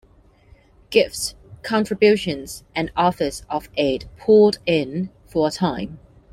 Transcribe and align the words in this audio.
Gifts, 0.89 1.35
contributions 1.61 2.63
and 2.73 2.91
offers 2.97 3.43
of 3.51 3.69
aid 3.77 4.09
poured 4.17 4.57
in 4.65 5.11
for 5.27 5.47
a 5.47 5.51
time. 5.51 5.99